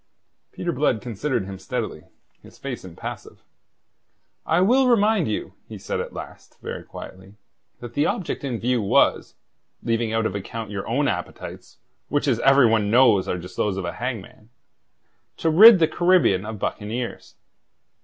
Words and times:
Peter 0.51 0.71
Blood 0.71 0.99
considered 0.99 1.45
him 1.45 1.59
steadily, 1.59 2.05
his 2.41 2.57
face 2.57 2.83
impassive. 2.83 3.43
"I 4.47 4.59
will 4.59 4.87
remind 4.87 5.27
you," 5.27 5.53
he 5.67 5.77
said 5.77 5.99
at 5.99 6.11
last, 6.11 6.59
very 6.59 6.81
quietly, 6.81 7.35
"that 7.81 7.93
the 7.93 8.07
object 8.07 8.43
in 8.43 8.59
view 8.59 8.81
was 8.81 9.35
leaving 9.83 10.11
out 10.11 10.25
of 10.25 10.33
account 10.33 10.71
your 10.71 10.87
own 10.87 11.07
appetites 11.07 11.77
which, 12.09 12.27
as 12.27 12.39
every 12.39 12.65
one 12.65 12.89
knows, 12.89 13.27
are 13.27 13.37
just 13.37 13.57
those 13.57 13.77
of 13.77 13.85
a 13.85 13.91
hangman 13.93 14.49
to 15.37 15.51
rid 15.51 15.77
the 15.77 15.87
Caribbean 15.87 16.47
of 16.47 16.57
buccaneers. 16.57 17.35